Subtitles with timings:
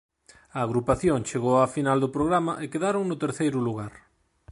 [0.57, 3.93] A agrupación chegou á final do programa e quedaron no terceiro lugar.